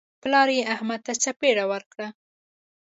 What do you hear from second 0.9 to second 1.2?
ته